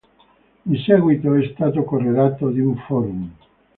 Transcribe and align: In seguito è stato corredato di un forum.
In 0.65 0.77
seguito 0.83 1.35
è 1.35 1.51
stato 1.53 1.83
corredato 1.83 2.49
di 2.49 2.59
un 2.59 2.75
forum. 2.87 3.31